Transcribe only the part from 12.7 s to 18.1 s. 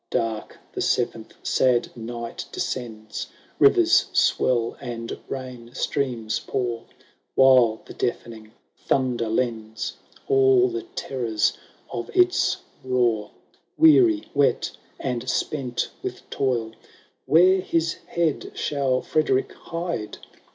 roar. Weary, wet, and spent with toil, Where his